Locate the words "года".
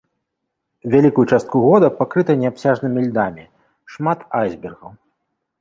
1.65-1.87